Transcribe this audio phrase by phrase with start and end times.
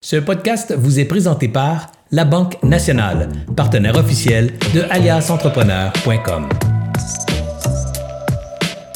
[0.00, 6.48] Ce podcast vous est présenté par La Banque Nationale, partenaire officiel de aliasentrepreneur.com.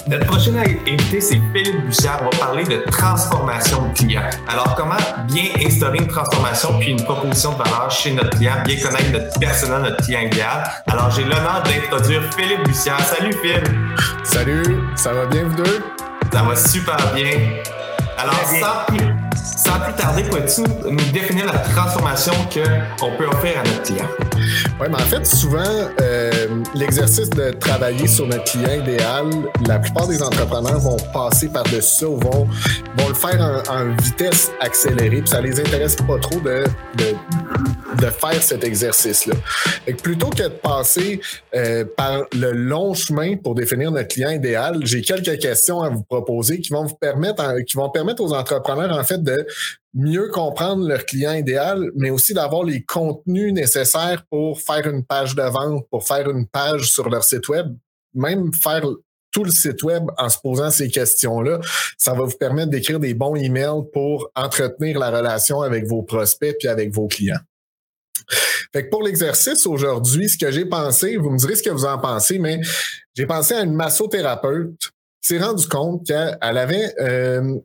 [0.06, 2.20] Notre prochain invité, c'est Philippe Bussière.
[2.20, 4.22] On va parler de transformation de client.
[4.48, 4.94] Alors, comment
[5.26, 9.40] bien instaurer une transformation puis une proposition de valeur chez notre client, bien connaître notre
[9.40, 10.62] persona, notre client idéal?
[10.86, 13.00] Alors, j'ai l'honneur d'introduire Philippe Bussière.
[13.00, 13.60] Salut, Phil.
[14.22, 15.82] Salut, ça va bien, vous deux?
[16.32, 17.40] Ça va super bien.
[18.18, 22.32] Alors, sans plus, sans plus tarder, peux-tu nous définir la transformation
[22.98, 24.06] qu'on peut offrir à notre client?
[24.80, 25.62] Oui, mais en fait, souvent,
[26.00, 26.30] euh,
[26.74, 29.26] l'exercice de travailler sur notre client idéal,
[29.66, 32.48] la plupart des entrepreneurs vont passer par-dessus ça ou vont,
[32.96, 36.64] vont le faire en, vitesse accélérée, puis ça les intéresse pas trop de,
[36.96, 37.14] de,
[38.00, 39.34] de faire cet exercice-là.
[40.02, 41.20] Plutôt que de passer
[41.54, 46.02] euh, par le long chemin pour définir notre client idéal, j'ai quelques questions à vous
[46.02, 49.31] proposer qui vont vous permettre, qui vont permettre aux entrepreneurs, en fait, de
[49.94, 55.34] mieux comprendre leur client idéal, mais aussi d'avoir les contenus nécessaires pour faire une page
[55.34, 57.74] de vente, pour faire une page sur leur site web,
[58.14, 58.84] même faire
[59.32, 61.60] tout le site web en se posant ces questions-là.
[61.96, 66.56] Ça va vous permettre d'écrire des bons emails pour entretenir la relation avec vos prospects
[66.58, 67.40] puis avec vos clients.
[68.72, 71.84] Fait que pour l'exercice aujourd'hui, ce que j'ai pensé, vous me direz ce que vous
[71.84, 72.60] en pensez, mais
[73.14, 77.58] j'ai pensé à une massothérapeute qui s'est rendu compte qu'elle avait euh,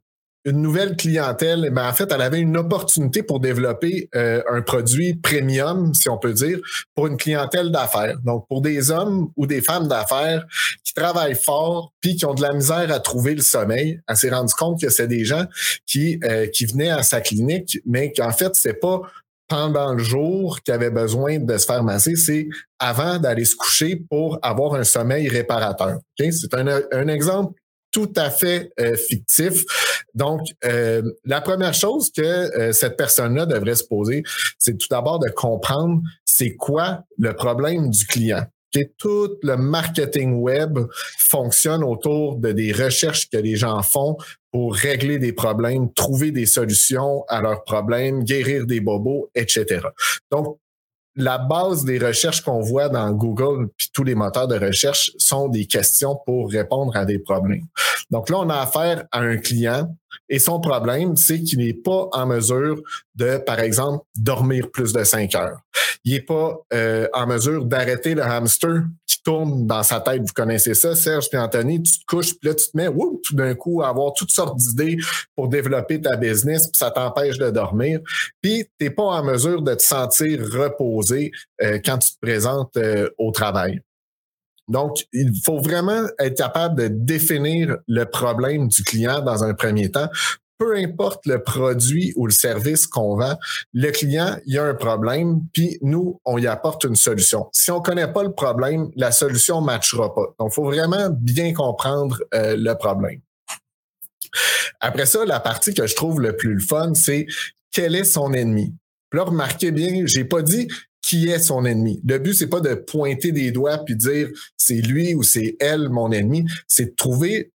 [0.47, 5.15] une nouvelle clientèle, mais en fait, elle avait une opportunité pour développer euh, un produit
[5.15, 6.59] premium, si on peut dire,
[6.95, 8.17] pour une clientèle d'affaires.
[8.23, 10.45] Donc, pour des hommes ou des femmes d'affaires
[10.85, 13.99] qui travaillent fort puis qui ont de la misère à trouver le sommeil.
[14.07, 15.45] Elle s'est rendue compte que c'est des gens
[15.85, 19.01] qui, euh, qui venaient à sa clinique, mais qu'en fait, c'est pas
[19.49, 22.47] pendant le jour qui avait besoin de se faire masser, c'est
[22.79, 25.99] avant d'aller se coucher pour avoir un sommeil réparateur.
[26.17, 27.53] C'est un, exemple
[27.97, 29.63] tout à fait euh, fictif.
[30.13, 34.21] Donc, euh, la première chose que euh, cette personne-là devrait se poser,
[34.59, 38.45] c'est tout d'abord de comprendre c'est quoi le problème du client.
[38.71, 40.77] Que tout le marketing web
[41.17, 44.15] fonctionne autour de des recherches que les gens font
[44.51, 49.81] pour régler des problèmes, trouver des solutions à leurs problèmes, guérir des bobos, etc.
[50.29, 50.59] Donc,
[51.17, 55.49] la base des recherches qu'on voit dans Google puis tous les moteurs de recherche sont
[55.49, 57.65] des questions pour répondre à des problèmes.
[58.11, 59.93] Donc là, on a affaire à un client
[60.29, 62.81] et son problème, c'est qu'il n'est pas en mesure
[63.15, 65.59] de, par exemple, dormir plus de cinq heures.
[66.03, 70.21] Il n'est pas euh, en mesure d'arrêter le hamster qui tourne dans sa tête.
[70.21, 71.81] Vous connaissez ça, Serge et Anthony?
[71.81, 72.89] Tu te couches, puis là, tu te mets
[73.23, 74.97] tout d'un coup à avoir toutes sortes d'idées
[75.35, 77.99] pour développer ta business, puis ça t'empêche de dormir.
[78.41, 82.75] Puis, tu n'es pas en mesure de te sentir reposé euh, quand tu te présentes
[82.77, 83.81] euh, au travail.
[84.67, 89.89] Donc, il faut vraiment être capable de définir le problème du client dans un premier
[89.89, 90.09] temps.
[90.57, 93.37] Peu importe le produit ou le service qu'on vend,
[93.73, 97.47] le client, il y a un problème, puis nous, on y apporte une solution.
[97.53, 100.33] Si on connaît pas le problème, la solution ne matchera pas.
[100.39, 103.21] Donc, il faut vraiment bien comprendre euh, le problème.
[104.79, 107.27] Après ça, la partie que je trouve le plus fun, c'est
[107.71, 108.73] quel est son ennemi?
[109.09, 110.67] Puis là, remarquez bien, j'ai pas dit
[111.07, 112.01] qui est son ennemi.
[112.05, 115.87] Le but, c'est pas de pointer des doigts puis dire c'est lui ou c'est elle
[115.87, 117.53] mon ennemi, c'est de trouver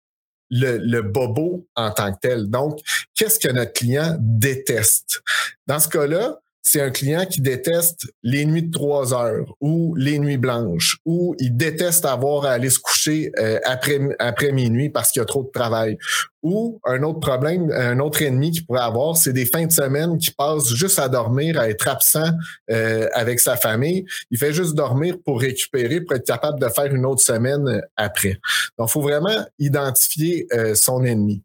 [0.50, 2.48] le, le, bobo en tant que tel.
[2.48, 2.78] Donc,
[3.14, 5.20] qu'est-ce que notre client déteste?
[5.66, 10.18] Dans ce cas-là, c'est un client qui déteste les nuits de trois heures ou les
[10.18, 15.10] nuits blanches ou il déteste avoir à aller se coucher euh, après, après minuit parce
[15.10, 15.96] qu'il y a trop de travail.
[16.42, 20.16] Ou un autre problème, un autre ennemi qu'il pourrait avoir, c'est des fins de semaine
[20.18, 22.30] qui passent juste à dormir, à être absent
[22.70, 24.04] euh, avec sa famille.
[24.30, 27.80] Il fait juste dormir pour récupérer, pour être capable de faire une autre semaine euh,
[27.96, 28.38] après.
[28.78, 31.42] Donc, il faut vraiment identifier son ennemi.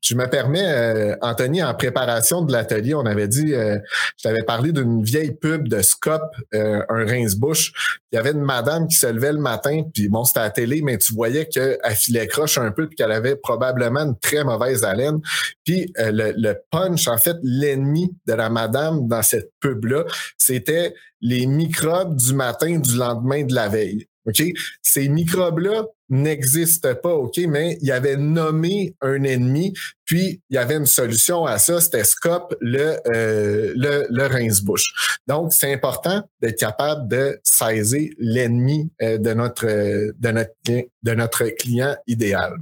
[0.00, 3.78] Je me permets, euh, Anthony, en préparation de l'atelier, on avait dit, euh,
[4.16, 6.22] je t'avais parlé d'une vieille pub de Scop,
[6.54, 7.98] euh, un rince-bouche.
[8.12, 10.50] Il y avait une madame qui se levait le matin, puis bon, c'était à la
[10.50, 14.44] télé, mais tu voyais qu'elle filait croche un peu, puis qu'elle avait probablement une très
[14.44, 15.18] mauvaise haleine.
[15.64, 20.04] Puis le, le punch, en fait, l'ennemi de la madame dans cette pub-là,
[20.36, 24.06] c'était les microbes du matin du lendemain de la veille.
[24.28, 24.42] OK?
[24.82, 27.38] Ces microbes-là n'existent pas, OK?
[27.48, 29.72] Mais il avait nommé un ennemi,
[30.04, 35.18] puis il y avait une solution à ça, c'était Scop, le, euh, le, le rince-bouche.
[35.26, 41.44] Donc, c'est important d'être capable de saisir l'ennemi euh, de, notre, de, notre, de notre
[41.48, 42.54] client idéal.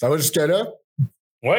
[0.00, 0.66] Ça va jusque-là?
[1.42, 1.56] Oui.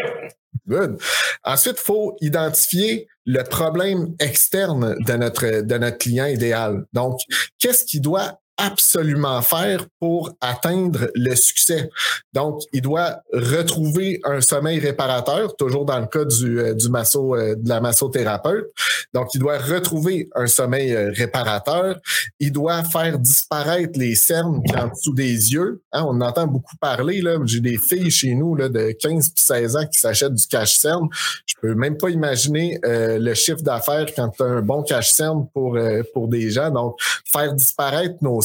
[0.67, 1.01] Good.
[1.43, 6.85] Ensuite, il faut identifier le problème externe de notre, de notre client idéal.
[6.93, 7.19] Donc,
[7.59, 11.89] qu'est-ce qui doit absolument faire pour atteindre le succès.
[12.33, 17.35] Donc, il doit retrouver un sommeil réparateur, toujours dans le cas du, euh, du masso,
[17.35, 18.67] euh, de la massothérapeute.
[19.13, 21.99] Donc, il doit retrouver un sommeil euh, réparateur.
[22.39, 25.81] Il doit faire disparaître les cernes qui en des yeux.
[25.93, 27.23] Hein, on entend beaucoup parler.
[27.45, 31.07] J'ai des filles chez nous là, de 15 puis 16 ans qui s'achètent du cache-cerne.
[31.45, 35.77] Je peux même pas imaginer le chiffre d'affaires quand tu as un bon cache-cerne pour,
[36.13, 36.69] pour des gens.
[36.71, 36.95] Donc,
[37.31, 38.41] faire disparaître nos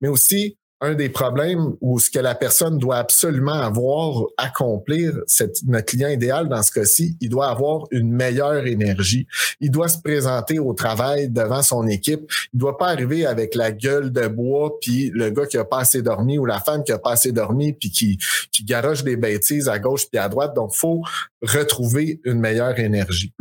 [0.00, 5.62] mais aussi un des problèmes où ce que la personne doit absolument avoir, accomplir, c'est
[5.64, 9.26] notre client idéal dans ce cas-ci, il doit avoir une meilleure énergie.
[9.60, 12.30] Il doit se présenter au travail devant son équipe.
[12.52, 15.80] Il doit pas arriver avec la gueule de bois, puis le gars qui a pas
[15.80, 18.18] assez dormi ou la femme qui a pas assez dormi, puis qui,
[18.52, 20.54] qui garoche des bêtises à gauche puis à droite.
[20.54, 21.02] Donc, faut
[21.40, 23.32] retrouver une meilleure énergie.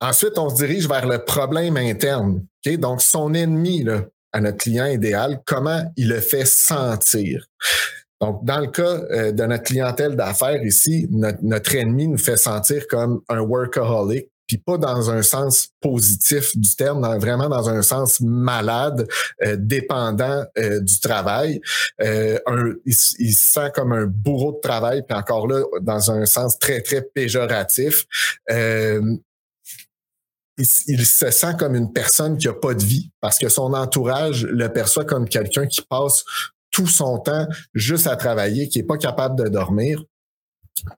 [0.00, 2.44] Ensuite, on se dirige vers le problème interne.
[2.78, 7.46] Donc, son ennemi, là, à notre client idéal, comment il le fait sentir.
[8.22, 12.86] Donc, dans le cas euh, de notre clientèle d'affaires ici, notre, ennemi nous fait sentir
[12.86, 18.20] comme un workaholic, puis pas dans un sens positif du terme, vraiment dans un sens
[18.20, 19.08] malade,
[19.42, 21.60] euh, dépendant euh, du travail.
[22.00, 26.24] Un, il, il, se sent comme un bourreau de travail, puis encore là, dans un
[26.24, 28.04] sens très, très péjoratif
[30.58, 34.44] il, se sent comme une personne qui a pas de vie parce que son entourage
[34.44, 36.24] le perçoit comme quelqu'un qui passe
[36.70, 40.02] tout son temps juste à travailler, qui est pas capable de dormir.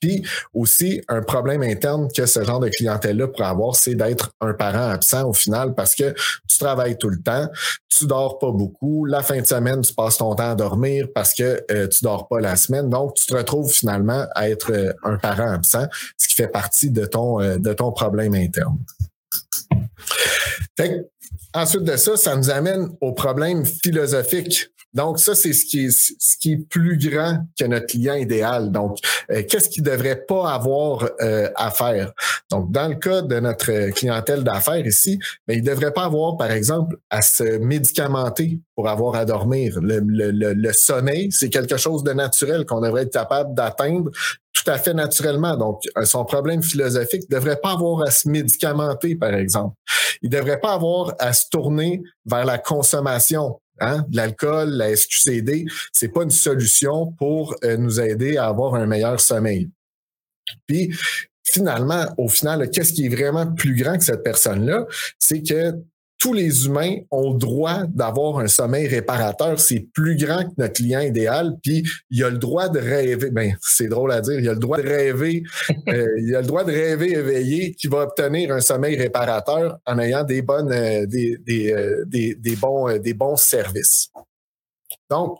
[0.00, 0.24] Puis
[0.54, 4.88] aussi, un problème interne que ce genre de clientèle-là pourrait avoir, c'est d'être un parent
[4.88, 6.14] absent au final parce que
[6.48, 7.48] tu travailles tout le temps,
[7.88, 11.34] tu dors pas beaucoup, la fin de semaine, tu passes ton temps à dormir parce
[11.34, 12.88] que euh, tu dors pas la semaine.
[12.88, 15.86] Donc, tu te retrouves finalement à être euh, un parent absent,
[16.18, 18.78] ce qui fait partie de ton, euh, de ton problème interne.
[20.76, 21.06] Fait
[21.52, 24.70] ensuite de ça, ça nous amène au problème philosophique.
[24.94, 28.70] Donc, ça, c'est ce qui est, plus grand que notre client idéal.
[28.70, 28.98] Donc,
[29.30, 32.12] euh, qu'est-ce qu'il devrait pas avoir euh, à faire?
[32.48, 35.18] Donc, dans le cas de notre clientèle d'affaires ici,
[35.48, 39.80] ben, il devrait pas avoir, par exemple, à se médicamenter pour avoir à dormir.
[39.82, 44.12] Le sommeil, c'est quelque chose de naturel qu'on devrait être capable d'atteindre
[44.64, 45.56] tout à fait naturellement.
[45.56, 49.76] Donc, euh, son problème philosophique ne devrait pas avoir à se médicamenter, par exemple.
[50.22, 53.60] Il ne devrait pas avoir à se tourner vers la consommation.
[53.80, 54.06] Hein?
[54.12, 59.20] L'alcool, la SQCD, c'est pas une solution pour euh, nous aider à avoir un meilleur
[59.20, 59.68] sommeil.
[60.66, 60.94] Puis,
[61.44, 64.86] finalement, au final, qu'est-ce qui est vraiment plus grand que cette personne-là?
[65.18, 65.74] C'est que
[66.24, 69.60] tous les humains ont le droit d'avoir un sommeil réparateur.
[69.60, 71.52] C'est plus grand que notre client idéal.
[71.62, 73.28] Puis il a le droit de rêver.
[73.30, 74.40] Ben, c'est drôle à dire.
[74.40, 75.42] Il a le droit de rêver.
[75.88, 79.98] Euh, il a le droit de rêver éveillé qui va obtenir un sommeil réparateur en
[79.98, 84.10] ayant des bonnes, euh, des, des, euh, des, des, bons, des bons services.
[85.10, 85.38] Donc,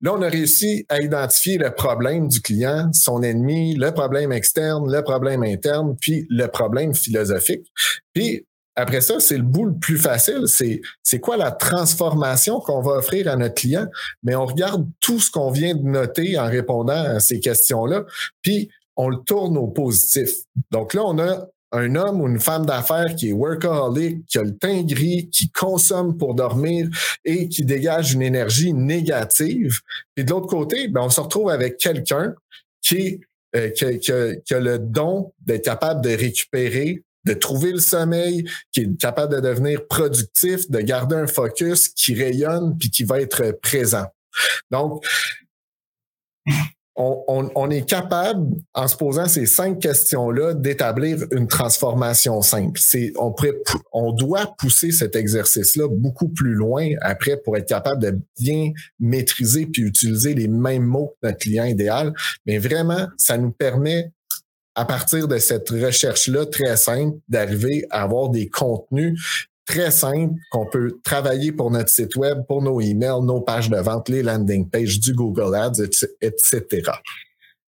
[0.00, 4.90] là, on a réussi à identifier le problème du client, son ennemi, le problème externe,
[4.90, 7.66] le problème interne, puis le problème philosophique.
[8.14, 10.42] Puis, après ça, c'est le bout le plus facile.
[10.46, 13.86] C'est, c'est quoi la transformation qu'on va offrir à notre client?
[14.22, 18.04] Mais on regarde tout ce qu'on vient de noter en répondant à ces questions-là,
[18.42, 20.30] puis on le tourne au positif.
[20.70, 24.44] Donc là, on a un homme ou une femme d'affaires qui est workaholic, qui a
[24.44, 26.88] le teint gris, qui consomme pour dormir
[27.24, 29.80] et qui dégage une énergie négative.
[30.16, 32.34] Et de l'autre côté, ben, on se retrouve avec quelqu'un
[32.80, 33.20] qui,
[33.56, 38.80] euh, qui, qui a le don d'être capable de récupérer de trouver le sommeil, qui
[38.80, 43.58] est capable de devenir productif, de garder un focus qui rayonne puis qui va être
[43.62, 44.06] présent.
[44.70, 45.04] Donc,
[46.96, 52.78] on, est capable, en se posant ces cinq questions-là, d'établir une transformation simple.
[52.80, 53.34] C'est, on,
[53.92, 59.66] on doit pousser cet exercice-là beaucoup plus loin après pour être capable de bien maîtriser
[59.66, 62.14] puis utiliser les mêmes mots que notre client idéal.
[62.46, 64.12] Mais vraiment, ça nous permet
[64.74, 70.66] à partir de cette recherche-là très simple, d'arriver à avoir des contenus très simples qu'on
[70.66, 74.68] peut travailler pour notre site web, pour nos emails, nos pages de vente, les landing
[74.68, 75.82] pages du Google Ads,
[76.20, 76.90] etc.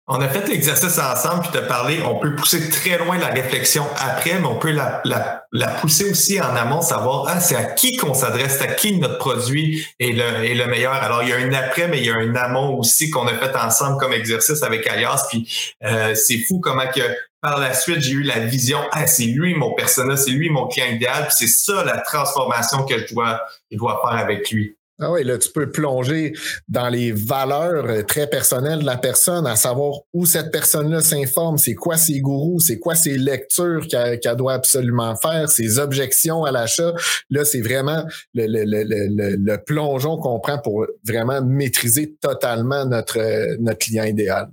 [0.08, 3.86] On a fait l'exercice ensemble, puis te parlé, on peut pousser très loin la réflexion
[3.98, 7.64] après, mais on peut la, la, la pousser aussi en amont, savoir ah, c'est à
[7.64, 10.92] qui qu'on s'adresse, à qui notre produit est le, est le meilleur.
[10.92, 13.34] Alors, il y a un après, mais il y a un amont aussi qu'on a
[13.34, 15.26] fait ensemble comme exercice avec Alias.
[15.30, 17.02] Puis euh, c'est fou comment que
[17.40, 20.68] par la suite, j'ai eu la vision, ah, c'est lui mon personnage, c'est lui mon
[20.68, 23.42] client idéal, puis c'est ça la transformation que je dois,
[23.72, 24.76] je dois faire avec lui.
[25.00, 26.34] Ah oui, là, tu peux plonger
[26.68, 31.58] dans les valeurs euh, très personnelles de la personne, à savoir où cette personne-là s'informe,
[31.58, 36.52] c'est quoi ses gourous, c'est quoi ses lectures qu'elle doit absolument faire, ses objections à
[36.52, 36.94] l'achat.
[37.32, 38.04] Là, c'est vraiment
[38.36, 44.04] le, le, le, le plongeon qu'on prend pour vraiment maîtriser totalement notre, euh, notre client
[44.04, 44.50] idéal.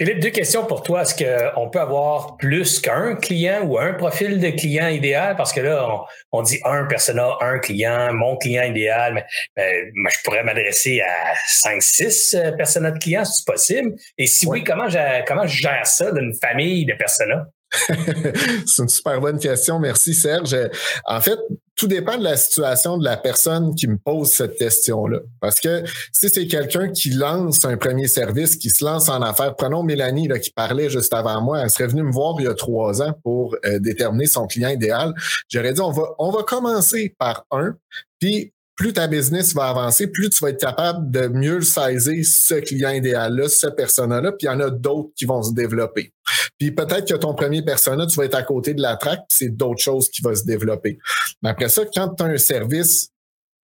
[0.00, 1.02] Philippe, deux questions pour toi.
[1.02, 5.36] Est-ce qu'on peut avoir plus qu'un client ou un profil de client idéal?
[5.36, 9.26] Parce que là, on, dit un persona, un client, mon client idéal,
[9.58, 13.92] mais, je pourrais m'adresser à cinq, six euh, personas de clients, si c'est possible.
[14.16, 17.44] Et si oui, comment, je, comment je gère ça d'une famille de personas?
[17.70, 19.78] C'est une super bonne question.
[19.78, 20.56] Merci, Serge.
[21.04, 21.38] En fait,
[21.76, 25.20] tout dépend de la situation de la personne qui me pose cette question-là.
[25.40, 29.56] Parce que si c'est quelqu'un qui lance un premier service, qui se lance en affaires,
[29.56, 32.48] prenons Mélanie là, qui parlait juste avant moi, elle serait venue me voir il y
[32.48, 35.14] a trois ans pour euh, déterminer son client idéal.
[35.48, 37.74] J'aurais dit, on va, on va commencer par un,
[38.18, 42.54] puis plus ta business va avancer, plus tu vas être capable de mieux saisir ce
[42.54, 46.14] client idéal-là, ce persona-là, puis il y en a d'autres qui vont se développer.
[46.58, 49.36] Puis peut-être que ton premier persona, tu vas être à côté de la traque, puis
[49.36, 50.98] c'est d'autres choses qui vont se développer.
[51.42, 53.10] Mais après ça, quand tu as un service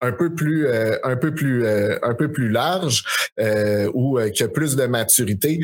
[0.03, 3.03] un peu plus euh, un peu plus euh, un peu plus large
[3.41, 5.61] euh, ou qui a plus de maturité,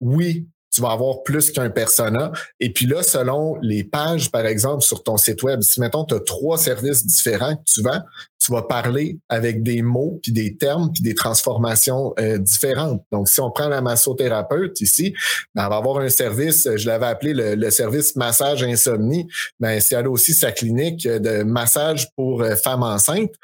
[0.00, 2.32] oui, tu vas avoir plus qu'un persona.
[2.58, 6.14] Et puis là, selon les pages, par exemple, sur ton site web, si mettons, tu
[6.14, 8.02] as trois services différents que tu vends,
[8.44, 13.02] tu vas parler avec des mots, puis des termes, puis des transformations euh, différentes.
[13.12, 15.14] Donc, si on prend la massothérapeute ici,
[15.54, 19.26] ben, elle va avoir un service, je l'avais appelé le, service massage insomnie,
[19.60, 23.34] ben, si elle a aussi sa clinique de massage pour euh, femmes enceintes,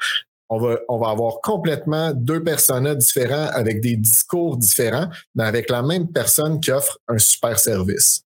[0.51, 6.11] on va, avoir complètement deux personnages différents avec des discours différents, mais avec la même
[6.11, 8.23] personne qui offre un super service.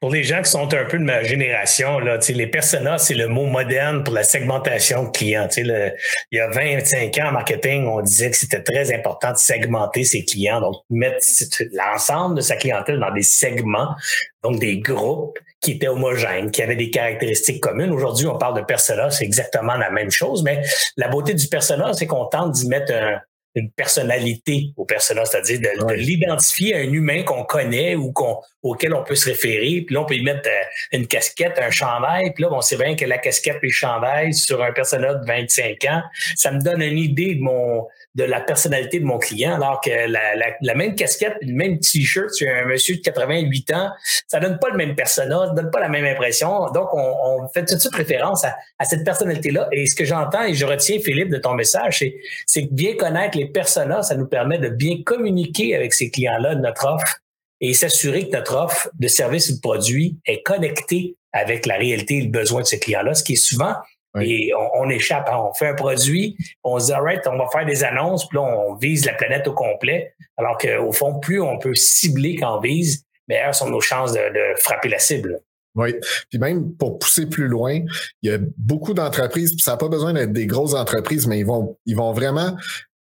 [0.00, 3.28] Pour les gens qui sont un peu de ma génération, là, les personas, c'est le
[3.28, 5.46] mot moderne pour la segmentation de clients.
[5.56, 5.94] il
[6.32, 10.24] y a 25 ans en marketing, on disait que c'était très important de segmenter ses
[10.24, 11.24] clients, donc mettre
[11.72, 13.94] l'ensemble de sa clientèle dans des segments,
[14.42, 17.90] donc des groupes qui étaient homogènes, qui avaient des caractéristiques communes.
[17.90, 20.62] Aujourd'hui, on parle de persona, c'est exactement la même chose, mais
[20.96, 23.20] la beauté du persona, c'est qu'on tente d'y mettre un,
[23.54, 28.94] une personnalité au personnage, c'est-à-dire de, l'identifier à un humain qu'on connaît ou qu'on auquel
[28.94, 29.82] on peut se référer.
[29.86, 32.32] Puis là, on peut y mettre euh, une casquette, un chandail.
[32.34, 35.26] Puis là, on sait bien que la casquette et le chandail sur un personnage de
[35.26, 36.02] 25 ans,
[36.36, 39.90] ça me donne une idée de mon de la personnalité de mon client, alors que
[39.90, 43.90] la, même casquette, le même t-shirt sur un monsieur de 88 ans,
[44.26, 46.68] ça donne pas le même personnage, ça donne pas la même impression.
[46.74, 49.68] Donc, on, fait tout de suite référence à, à cette personnalité-là.
[49.70, 52.04] Et ce que j'entends et je retiens, Philippe, de ton message,
[52.46, 56.54] c'est que bien connaître les personas, ça nous permet de bien communiquer avec ces clients-là
[56.54, 57.18] de notre offre
[57.60, 62.18] et s'assurer que notre offre de service ou de produit est connectée avec la réalité
[62.18, 63.74] et le besoin de ces clients-là, ce qui est souvent
[64.20, 65.38] et on, échappe, hein.
[65.38, 68.42] on fait un produit, on se dit, right, on va faire des annonces, puis là,
[68.42, 70.14] on vise la planète au complet.
[70.36, 74.18] Alors qu'au fond, plus on peut cibler quand on vise, meilleures sont nos chances de,
[74.18, 75.40] de frapper la cible.
[75.74, 75.94] Oui.
[76.30, 77.80] Puis même pour pousser plus loin,
[78.22, 81.38] il y a beaucoup d'entreprises, puis ça n'a pas besoin d'être des grosses entreprises, mais
[81.38, 82.56] ils vont, ils vont vraiment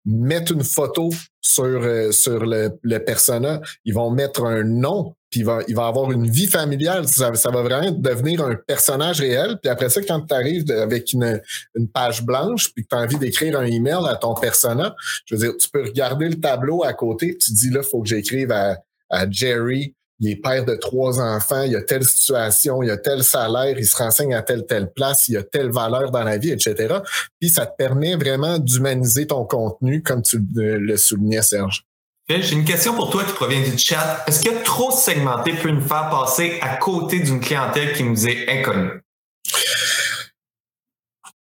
[0.06, 1.10] mettre une photo
[1.42, 5.76] sur, euh, sur le, le persona, ils vont mettre un nom, puis il va, il
[5.76, 7.08] va avoir une vie familiale.
[7.08, 9.58] Ça, va vraiment devenir un personnage réel.
[9.62, 11.42] Puis après ça, quand tu arrives avec une,
[11.76, 14.96] une page blanche, puis que tu as envie d'écrire un email à ton persona,
[15.26, 18.08] je veux dire, tu peux regarder le tableau à côté, tu dis là, faut que
[18.08, 18.78] j'écrive à,
[19.10, 22.92] à Jerry il est père de trois enfants, il y a telle situation, il y
[22.92, 26.12] a tel salaire, il se renseigne à telle, telle place, il y a telle valeur
[26.12, 27.00] dans la vie, etc.
[27.40, 31.86] Puis ça te permet vraiment d'humaniser ton contenu, comme tu le soulignais, Serge.
[32.28, 34.24] J'ai une question pour toi qui provient du chat.
[34.26, 38.50] Est-ce que trop segmenté peut nous faire passer à côté d'une clientèle qui nous est
[38.50, 39.00] inconnue?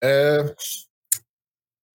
[0.03, 0.43] Euh,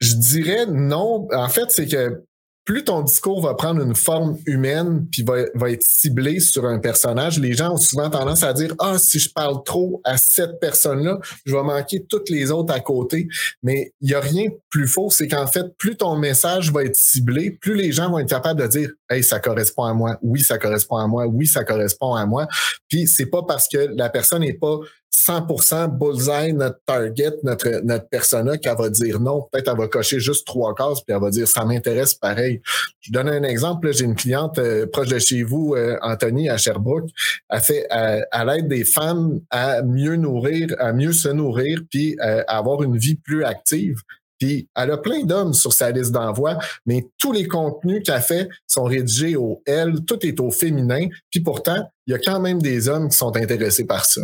[0.00, 1.28] je dirais non.
[1.32, 2.24] En fait, c'est que
[2.68, 7.38] plus ton discours va prendre une forme humaine puis va, être ciblé sur un personnage,
[7.38, 11.18] les gens ont souvent tendance à dire ah si je parle trop à cette personne-là,
[11.46, 13.26] je vais manquer toutes les autres à côté.
[13.62, 16.84] Mais il y a rien de plus faux, c'est qu'en fait plus ton message va
[16.84, 20.18] être ciblé, plus les gens vont être capables de dire hey ça correspond à moi,
[20.20, 22.48] oui ça correspond à moi, oui ça correspond à moi.
[22.86, 24.78] Puis c'est pas parce que la personne n'est pas
[25.26, 29.48] 100% bullseye notre target, notre, notre persona qu'elle va dire non.
[29.50, 32.60] Peut-être elle va cocher juste trois cases puis elle va dire ça m'intéresse pareil.
[33.00, 33.92] Je donne un exemple.
[33.92, 37.08] J'ai une cliente euh, proche de chez vous, euh, Anthony, à Sherbrooke.
[37.50, 42.42] Elle fait à, l'aide des femmes à mieux nourrir, à mieux se nourrir puis euh,
[42.46, 43.96] à avoir une vie plus active.
[44.38, 48.48] Puis elle a plein d'hommes sur sa liste d'envoi, mais tous les contenus qu'elle fait
[48.68, 51.08] sont rédigés au L, tout est au féminin.
[51.30, 54.20] Puis pourtant, il y a quand même des hommes qui sont intéressés par ça.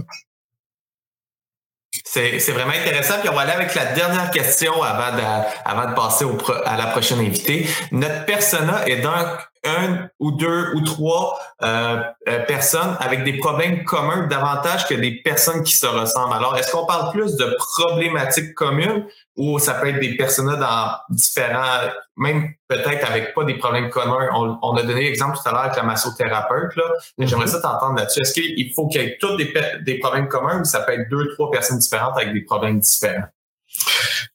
[2.05, 3.15] C'est vraiment intéressant.
[3.21, 6.27] Puis on va aller avec la dernière question avant de, passer
[6.65, 7.67] à la prochaine invitée.
[7.93, 9.27] Notre persona est donc
[9.65, 15.23] un ou deux ou trois euh, euh, personnes avec des problèmes communs davantage que des
[15.23, 16.35] personnes qui se ressemblent.
[16.35, 19.07] Alors, est-ce qu'on parle plus de problématiques communes
[19.37, 24.29] ou ça peut être des personnes dans différents, même peut-être avec pas des problèmes communs?
[24.35, 26.85] On, a donné l'exemple tout à l'heure avec la massothérapeute, là.
[27.19, 28.21] Mais j'aimerais ça t'entendre là-dessus.
[28.21, 29.53] Est-ce qu'il faut qu'il y ait tous des,
[29.83, 33.29] des problèmes communs ou ça peut être deux, trois personnes différentes avec des problèmes différents?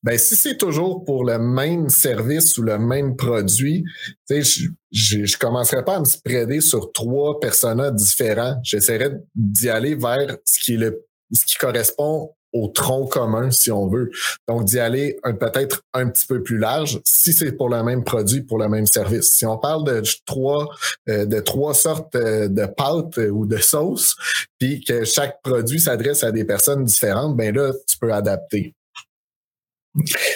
[0.04, 3.84] Ben, si c'est toujours pour le même service ou le même produit,
[4.30, 8.60] je je commencerai pas à me spreader sur trois personnages différents.
[8.64, 13.72] J'essaierai d'y aller vers ce qui est le ce qui correspond au tronc commun, si
[13.72, 14.10] on veut.
[14.48, 18.42] Donc, d'y aller peut-être un petit peu plus large, si c'est pour le même produit,
[18.42, 19.36] pour le même service.
[19.36, 20.68] Si on parle de trois,
[21.10, 24.16] euh, de trois sortes euh, de pâtes ou de sauces,
[24.58, 28.74] puis que chaque produit s'adresse à des personnes différentes, ben là, tu peux adapter.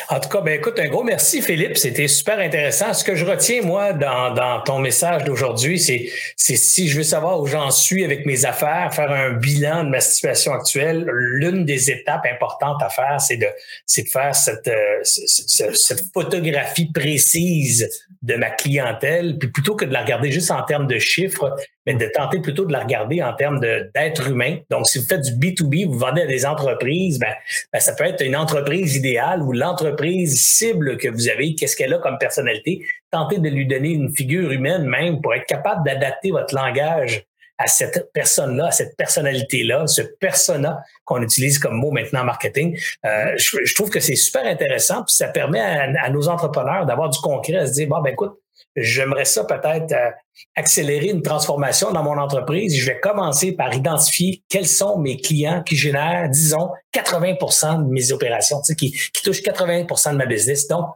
[0.09, 1.77] En tout cas, ben écoute, un gros merci, Philippe.
[1.77, 2.93] C'était super intéressant.
[2.93, 7.39] Ce que je retiens, moi, dans, dans ton message d'aujourd'hui, c'est, si je veux savoir
[7.39, 11.91] où j'en suis avec mes affaires, faire un bilan de ma situation actuelle, l'une des
[11.91, 17.89] étapes importantes à faire, c'est de, de faire cette, euh, cette photographie précise
[18.23, 21.53] de ma clientèle, puis plutôt que de la regarder juste en termes de chiffres,
[21.85, 24.57] mais de tenter plutôt de la regarder en termes d'être humain.
[24.69, 27.33] Donc, si vous faites du B2B, vous vendez à des entreprises, ben,
[27.73, 31.93] ben ça peut être une entreprise idéale ou l'entreprise cible que vous avez, qu'est-ce qu'elle
[31.93, 32.85] a comme personnalité.
[33.11, 37.25] Tentez de lui donner une figure humaine même pour être capable d'adapter votre langage
[37.63, 42.77] à cette personne-là, à cette personnalité-là, ce persona qu'on utilise comme mot maintenant en marketing.
[43.05, 47.19] Euh, je, trouve que c'est super intéressant, puis ça permet à, nos entrepreneurs d'avoir du
[47.19, 48.33] concret, à se dire, bon, ben écoute,
[48.75, 50.09] j'aimerais ça peut-être euh,
[50.55, 52.75] accélérer une transformation dans mon entreprise.
[52.77, 58.11] Je vais commencer par identifier quels sont mes clients qui génèrent, disons, 80% de mes
[58.11, 58.91] opérations, qui,
[59.23, 60.67] touchent 80% de ma business.
[60.67, 60.87] Donc,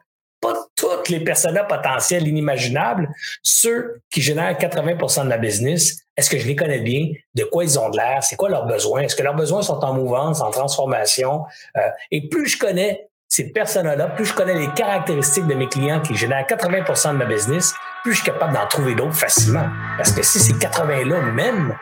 [0.42, 3.10] pas toutes les personnes potentielles inimaginables,
[3.42, 7.12] ceux qui génèrent 80% de ma business, est-ce que je les connais bien?
[7.36, 8.24] De quoi ils ont de l'air?
[8.24, 9.02] C'est quoi leurs besoins?
[9.02, 11.46] Est-ce que leurs besoins sont en mouvance, en transformation?
[11.78, 11.82] Euh,
[12.12, 16.16] et plus je connais ces personnes-là, plus je connais les caractéristiques de mes clients qui
[16.16, 19.68] génèrent 80% de ma business, plus je suis capable d'en trouver d'autres facilement.
[19.98, 21.76] Parce que si ces 80-là même,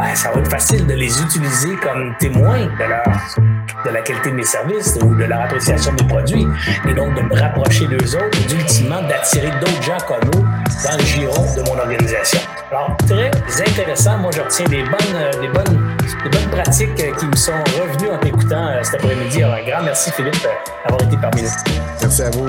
[0.00, 3.02] ben, ça va être facile de les utiliser comme témoins de, leur,
[3.84, 6.46] de la qualité de mes services ou de leur appréciation des produits.
[6.88, 10.96] Et donc, de me rapprocher d'eux autres et ultimement d'attirer d'autres gens comme nous dans
[10.96, 12.40] le giron de mon organisation.
[12.70, 14.18] Alors, très intéressant.
[14.18, 17.52] Moi, je retiens des bonnes, euh, des bonnes, des bonnes pratiques euh, qui me sont
[17.52, 19.42] revenues en t'écoutant euh, cet après-midi.
[19.42, 20.46] Alors, un grand merci, Philippe,
[20.84, 21.48] d'avoir été parmi nous.
[22.00, 22.48] Merci à vous.